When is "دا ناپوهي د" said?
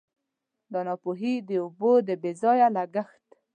0.71-1.49